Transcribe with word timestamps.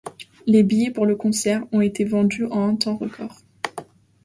Les 0.47 0.63
billets 0.63 0.89
pour 0.89 1.05
le 1.05 1.15
concert 1.15 1.63
ont 1.71 1.79
été 1.81 2.05
vendus 2.05 2.47
en 2.47 2.69
un 2.69 2.75
temps 2.75 2.97
record. 2.97 3.37